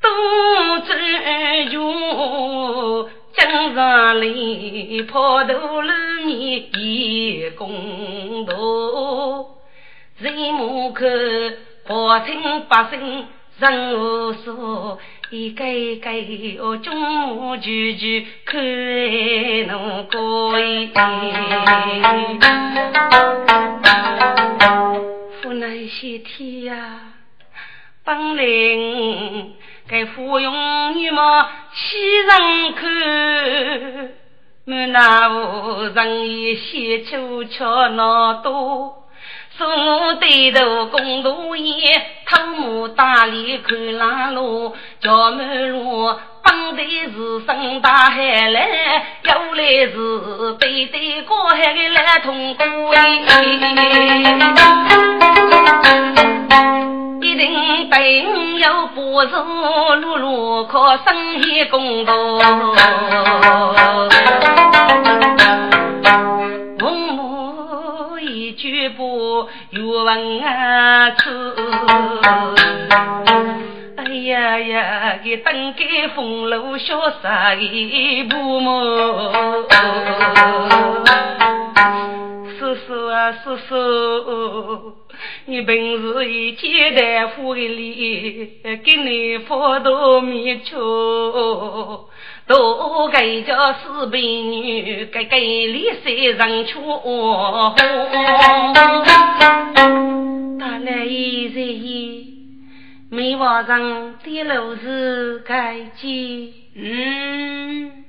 [0.00, 3.10] 多知用，
[3.40, 5.90] 江上里坡头路
[6.26, 8.54] 面一公道。
[10.18, 11.06] 人目口，
[11.86, 13.26] 百姓百姓
[13.58, 14.98] 人无数，
[15.30, 16.10] 一个一个
[16.62, 18.62] 哦，中目句句看
[19.68, 20.90] 侬过瘾。
[25.42, 27.00] 湖南些天呀，
[28.04, 28.42] 本来
[29.90, 32.88] 该芙蓉女貌欺人看，
[34.64, 39.08] 满那无人也写出巧闹多。
[39.58, 52.64] 送对头公路沿，偷木打理看拉路，叫门路帮的是上大海来，有来是对对过海的来通过
[57.22, 57.96] 一定得
[58.58, 59.28] 有不是
[60.00, 62.12] 路路可生意公道。
[68.56, 71.30] 举步越问啊处，
[73.96, 79.64] 哎呀呀，给登盖风楼潇洒一步么？
[82.58, 84.92] 叔叔啊叔叔，
[85.50, 92.08] 你本是一天大夫的里，给你发到面丘。
[92.46, 97.74] 都该叫四婢女，该该里三人出红。
[100.60, 102.24] 大来一日，
[103.10, 106.54] 没往上的路是该几？
[106.76, 108.04] 嗯，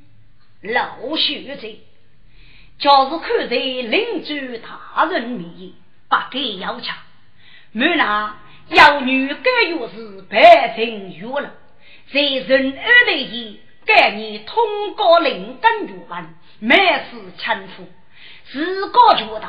[0.61, 1.67] 老学者，
[2.77, 5.71] 就是看在邻居大人面，
[6.07, 6.95] 不给要强。
[7.71, 8.37] 没那
[8.69, 11.51] 妖女该月是白成月了，
[12.13, 13.61] 在人二的里。
[13.83, 17.87] 该年通过灵根入门，每次搀扶，
[18.51, 19.47] 自个觉得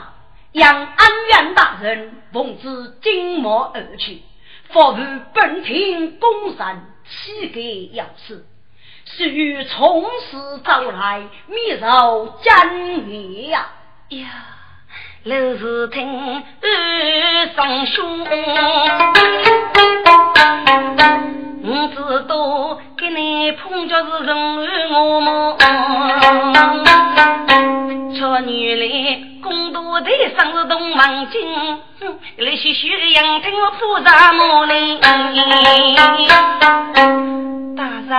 [0.53, 4.23] 让安远大人奉旨金马而去，
[4.71, 4.97] 服务
[5.35, 8.47] 本庭公神，岂该要死？
[9.05, 13.71] 须从实招来，密受真言呀！
[14.09, 14.29] 呀，
[15.25, 18.27] 老是听二声兄。
[21.65, 21.97] 我知
[22.27, 24.37] 道给你碰着是人
[24.91, 25.57] 我么？
[28.19, 31.41] 瞧女来公多的生日东门金，
[32.39, 34.99] 来学学杨听我铺啥么哩？
[37.77, 38.19] 大人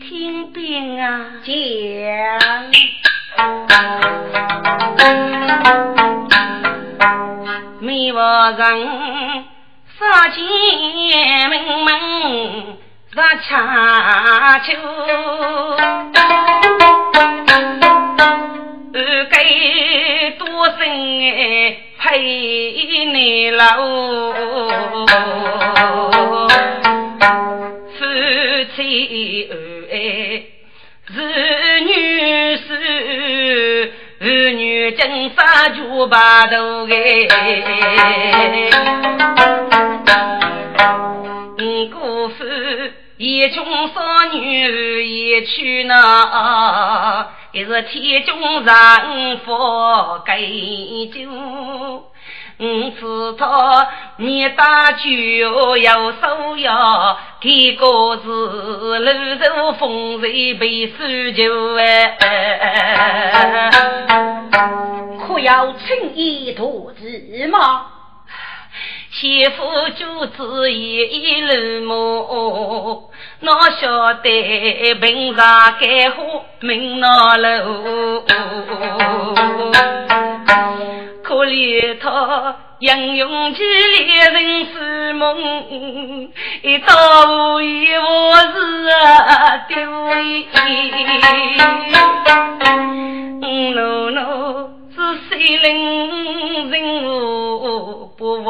[0.00, 1.52] 听兵啊，讲，
[7.80, 9.44] 没话人。
[9.96, 10.42] 杀进
[11.48, 11.52] 门
[11.84, 11.88] 门
[13.14, 14.72] 杀恰秋，
[18.92, 19.34] 二该
[20.36, 20.78] 多生
[22.00, 22.02] 陪
[23.12, 23.64] 你老，
[27.96, 28.00] 夫
[28.74, 29.48] 妻
[31.16, 31.16] 二
[31.82, 32.56] 女
[34.24, 37.28] 金纱就把头哎，
[41.58, 42.44] 嗯，姑父
[43.18, 51.20] 一穷少女一去那，也是天中人佛给救。
[52.56, 53.86] 我知道
[54.18, 58.28] 你打酒要手摇，给个是
[59.00, 60.96] 露手风水被输
[61.32, 62.16] 酒哎，
[65.26, 67.86] 可要轻易投资吗？
[69.14, 69.62] 媳妇
[69.96, 73.10] 就子一路么？
[73.40, 78.24] 哪晓得平常干活命哪路？
[81.22, 86.28] 可怜他英勇起猎人是梦，
[86.62, 89.76] 一到一我是啊丢
[93.74, 94.20] 奴奴
[94.94, 94.96] 是
[95.30, 95.64] 谁人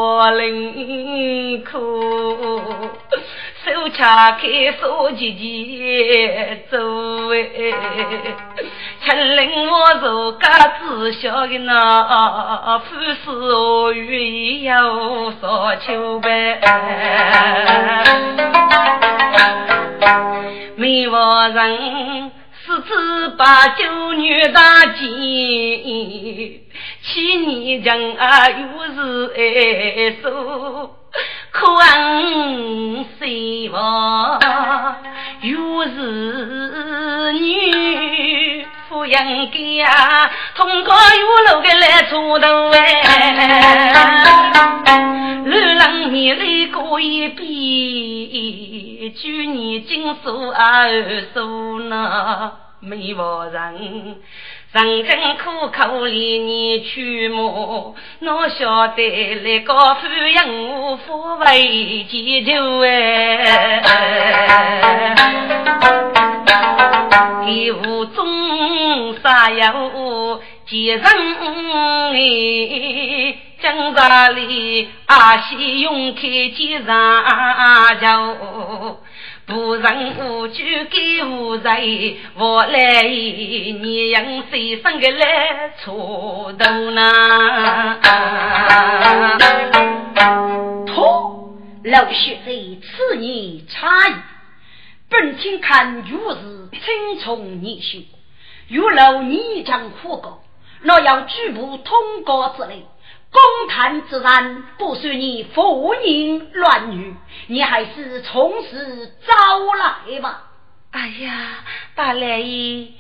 [0.05, 1.79] 物不忘人苦？
[3.65, 6.29] 手掐开，手急急
[6.71, 6.77] 走
[7.33, 7.39] 哎，
[9.03, 10.47] 请令我做个
[10.79, 16.61] 知晓的那富士我愿有所求呗。
[20.77, 22.31] 没我人
[22.67, 26.61] 四次把九女大姐，
[27.05, 29.41] 七年将啊又是爱
[30.23, 30.97] 手。
[31.53, 34.41] 可恨谁亡？
[35.43, 42.81] 又是女抚养家，通过玉楼的来出头哎。
[45.45, 54.17] 路浪面泪过一遍，旧年金锁二锁呢，没忘人。
[54.75, 57.95] 人间苦苦里你去么？
[58.19, 63.85] 哪晓得那个富人无福为祈求哎！
[67.47, 71.01] 一无中啥有几人
[72.13, 73.37] 哎？
[73.63, 77.25] 江大里阿西勇开几上
[78.01, 78.99] 酒。
[79.47, 88.01] 不人无惧给无罪，我来你用谁生个来错头呢？
[90.87, 94.15] 托老学生此言差矣。
[95.11, 97.99] 本听看如是青葱年少，
[98.69, 100.43] 如老年将苦过，
[100.81, 102.87] 若要举步通过之类。
[103.35, 107.17] 公堂之上，不许你妇人乱语，
[107.49, 109.35] 你还是从实招
[109.75, 110.43] 来吧。
[110.93, 111.33] 哎呀，
[111.97, 112.93] 大来爷，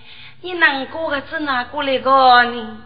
[0.42, 2.78] 你难过个是哪过来个呢？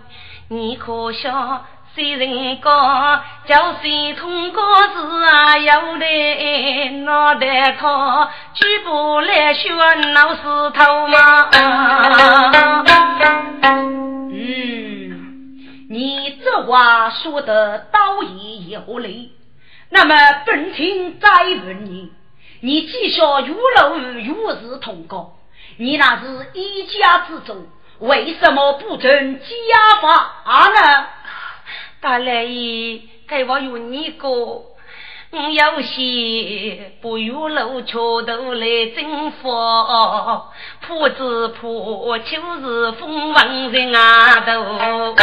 [0.51, 5.57] 你可笑，虽然讲叫谁通过是啊？
[5.57, 10.43] 有的脑袋靠举步来学老石
[10.75, 11.49] 头吗？
[15.91, 19.33] 你这话说的倒也有理，
[19.89, 22.13] 那么本庭再问你：
[22.61, 25.39] 你既说如楼如是同高，
[25.79, 27.67] 你那是一家之主，
[28.01, 31.07] 为什么不准家法呢？
[32.03, 34.67] 大来爷，该我有你过。
[35.31, 39.51] 有些不如路桥头来征服，
[40.87, 45.15] 破子破就是风闻人啊头。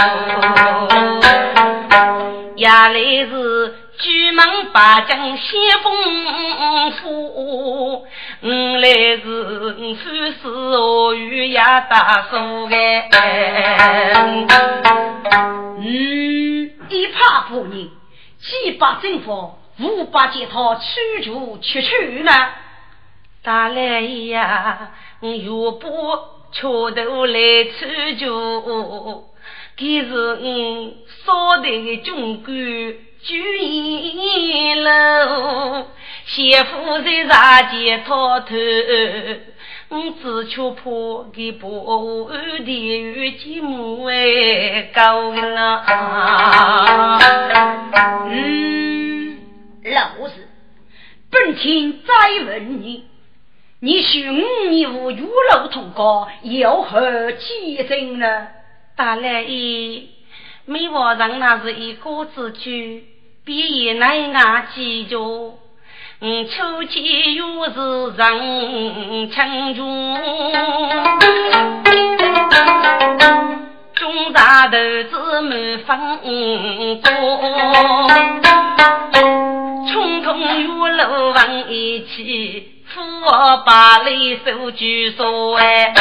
[2.56, 2.93] 也来
[3.26, 8.06] 是举门把将先锋府，
[8.41, 8.47] 我
[8.80, 8.88] 来
[9.18, 11.58] 是富士河与也
[11.89, 12.36] 大叔
[12.72, 13.10] 哎。
[15.80, 17.89] 嗯，一怕不你，
[18.39, 19.56] 七八征服。
[19.80, 22.32] 无法见他驱逐去去呢？
[23.43, 25.89] 大来呀，我不
[26.51, 29.26] 桥头来驱逐，
[29.76, 30.93] 给是我
[31.26, 32.55] 少的军官
[33.21, 35.88] 军营楼，
[36.26, 38.55] 媳妇在茶间操头，
[39.89, 40.82] 我只求怕
[41.34, 47.17] 给不安的与寂寞哎高啊，
[53.86, 58.48] 你寻你无玉楼同高，有何奇珍呢？
[58.96, 60.02] 大来爷，
[60.66, 63.04] 没话上那是一个之句，
[63.46, 65.60] 比也难牙记住。
[66.20, 70.18] 嗯，秋季又是人情中，
[73.94, 74.78] 中中大头
[75.12, 76.18] 子满风
[77.04, 77.14] 光，
[79.88, 85.93] 冲通玉楼往一起，富豪把里手举说哎，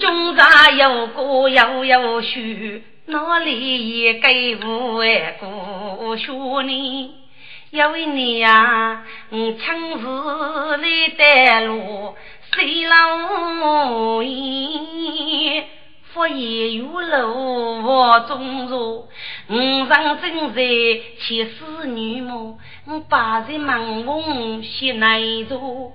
[0.00, 7.14] 中茶有歌又有曲，哪里也给我哎故乡呢？
[7.70, 12.16] 有一年呀，我城市里的路。
[12.52, 15.64] 谁老爷，
[16.12, 19.08] 佛爷有路我中入，
[19.48, 20.62] 五上正在
[21.20, 25.92] 七四女母，我八人忙翁西来坐。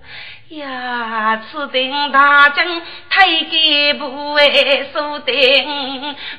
[0.49, 2.65] 呀，此等大将
[3.09, 5.35] 太监不为所定，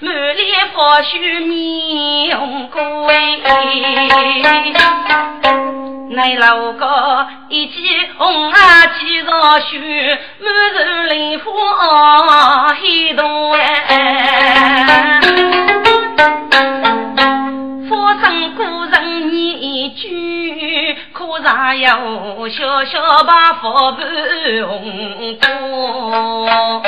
[0.00, 2.80] 满脸花须面红贵。
[6.10, 7.74] 乃老哥一骑
[8.16, 15.20] 红啊骑上雪，满城林花黑洞哎。
[17.88, 20.06] 佛生古人一句，
[21.28, 24.06] 我上有小小把佛盘
[24.66, 26.82] 红过，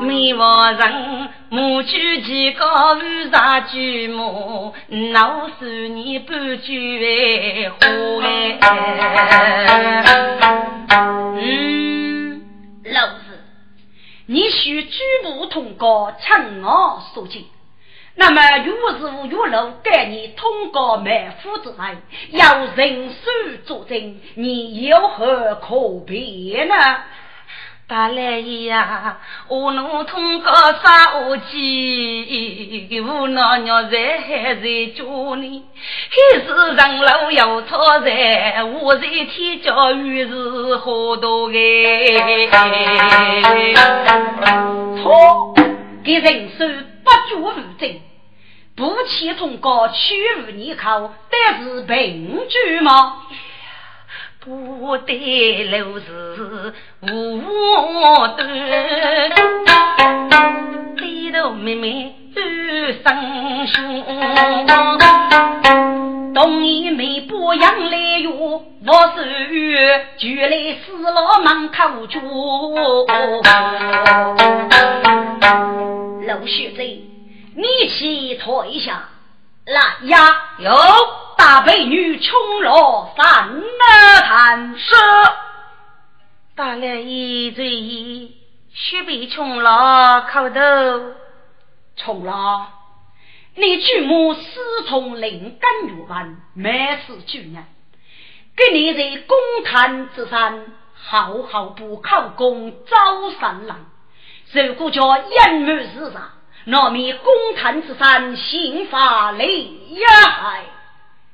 [0.00, 1.28] 没佛人。
[1.50, 4.74] 母举几个五杀举母，
[5.12, 6.98] 老十年半举
[7.68, 7.76] 花
[8.24, 8.58] 哎。
[11.36, 12.42] 嗯，
[12.86, 13.38] 老子，
[14.26, 17.44] 你需举母通过称我所见。
[18.16, 21.96] 那么岳父岳老给你通过满腹之外，
[22.30, 23.16] 要人手
[23.64, 26.74] 作证，你有何可辩呢？
[27.86, 33.02] 大来呀，我能通过杀武器？
[33.06, 34.62] 我那娘在还在
[34.94, 35.04] 家
[35.36, 35.62] 里，
[36.08, 41.54] 还是上楼要操在，我在天教育是好多个。
[45.02, 45.54] 错，
[46.02, 46.64] 给人手
[47.04, 48.00] 不足无证，
[48.74, 53.22] 不切通过屈辱你口，得是凭据吗？
[54.40, 57.06] 不得路是无
[58.36, 58.38] 端，
[60.96, 62.14] 低头妹妹
[63.02, 64.04] 生兄，
[66.34, 68.30] 东一妹不养来哟，
[68.86, 72.20] 我是就来死老门口住。
[76.26, 76.84] 陆学长，
[77.56, 79.08] 你去坐一下。
[79.66, 80.18] 来呀，
[80.58, 80.70] 有
[81.38, 84.98] 大美女冲罗三儿谈说，
[86.54, 88.30] 打了一嘴
[88.74, 90.60] 雪碧冲罗口头，
[91.96, 92.66] 冲罗，
[93.56, 94.40] 你祖母师
[94.88, 97.64] 从灵感入门，没事九年，
[98.56, 100.60] 给你在公坛之上
[100.92, 103.76] 好好不考功招三郎，
[104.52, 106.12] 如果叫隐瞒事实。
[106.66, 110.00] 那面公坛之上，刑法厉
[110.30, 110.62] 害，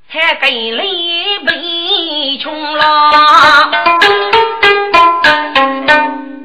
[0.08, 3.12] 还给李被穷了，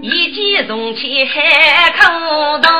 [0.01, 2.71] 一见从前还口道。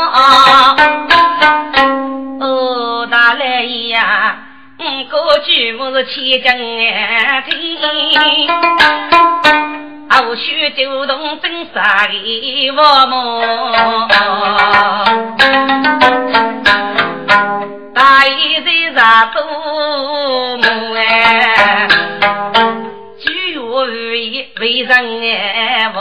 [5.80, 6.42] 我是千金
[7.46, 7.50] 听，
[10.10, 13.16] 后续就同真杀的我么？
[17.94, 20.64] 大爷在上多母
[20.96, 21.88] 哎，
[23.20, 24.92] 举月无言为人
[25.22, 26.00] 哎我，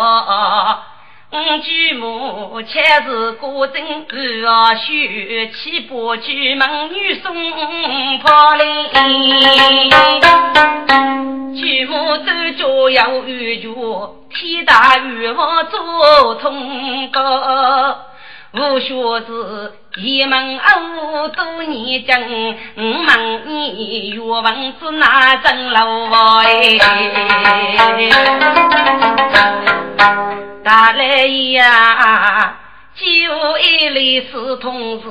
[1.62, 7.34] 举母却是果真二啊许七八举门女送
[8.20, 8.64] 跑来，
[11.56, 12.24] 举母走
[12.54, 13.74] 家要有权，
[14.30, 17.20] 天大雨我做通告。
[18.52, 26.08] 无学子一门二多年经，五问你岳王子哪真老
[26.42, 26.76] 哎？
[30.64, 32.56] 大来呀，
[32.96, 33.04] 就
[33.58, 35.04] 一类是同事，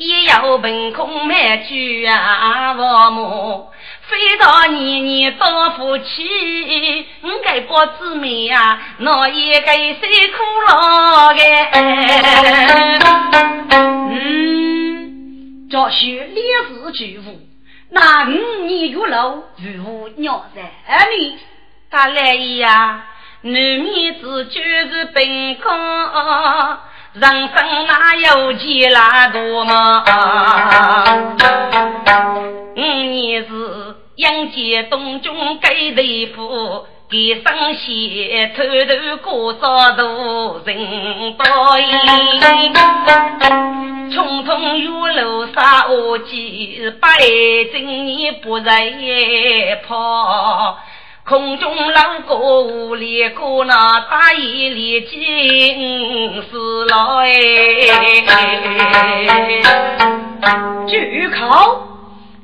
[0.00, 1.74] 也要凭空买酒
[2.10, 3.70] 啊，我么？
[4.08, 9.98] 非到年年当夫妻，我该不姊妹呀，那也该谁
[10.28, 11.42] 苦劳个？
[14.08, 17.38] 嗯，这是烈士巨富，
[17.90, 20.62] 那五年月老如何鸟在
[21.14, 21.36] 你？
[21.90, 23.04] 大来呀，
[23.42, 25.70] 男面子就是本空，
[27.12, 30.04] 人生哪有钱那多嘛？
[32.76, 33.96] 五年是。
[34.16, 42.74] 杨戬东中给对付，给生些偷偷过早度人报应，
[44.12, 47.08] 冲通玉楼杀我几百
[47.72, 50.78] 真你不人跑。
[51.30, 57.30] 空中老哥无里过那大义里金丝来，
[60.88, 61.86] 举口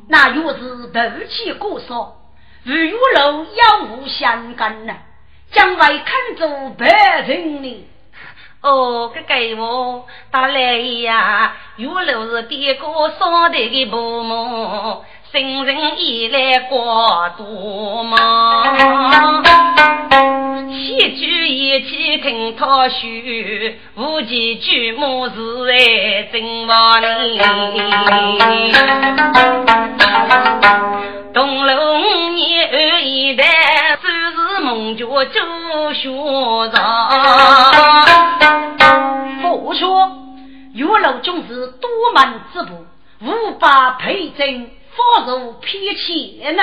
[0.08, 2.12] 那又是斗气过少，
[2.62, 4.94] 与玉楼有无相干呐？
[5.50, 6.86] 将来看着白
[7.26, 7.88] 人呢？
[8.62, 11.56] 哦，个给我打来呀！
[11.76, 12.86] 玉楼是爹哥
[13.18, 15.04] 烧的个布幕。
[15.36, 19.44] 新人已来过多忙，
[20.72, 25.34] 戏剧一起听他说，无几句莫是
[25.66, 27.38] 在真话里。
[31.34, 33.44] 东楼五年二一代，
[34.00, 36.08] 只是梦觉周学
[36.72, 37.10] 长。
[39.42, 40.10] 不说，
[40.72, 42.86] 玉楼总是多门之部，
[43.20, 44.70] 无法配正。
[44.96, 46.62] 放入偏钱呢？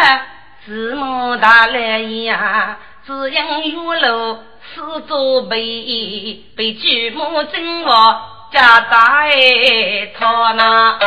[0.66, 4.40] 字母大来呀，只因玉楼
[4.74, 11.00] 四座被被巨木真我家大哎，他那。